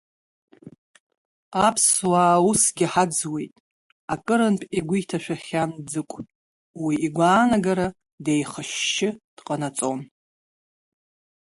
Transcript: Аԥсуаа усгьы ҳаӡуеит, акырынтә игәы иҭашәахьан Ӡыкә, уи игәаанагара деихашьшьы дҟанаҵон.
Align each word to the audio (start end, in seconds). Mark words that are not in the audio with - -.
Аԥсуаа 1.67 2.37
усгьы 2.49 2.85
ҳаӡуеит, 2.91 3.53
акырынтә 4.13 4.65
игәы 4.77 4.95
иҭашәахьан 5.01 5.71
Ӡыкә, 5.89 6.15
уи 6.83 6.95
игәаанагара 7.05 7.87
деихашьшьы 8.23 9.09
дҟанаҵон. 9.35 10.01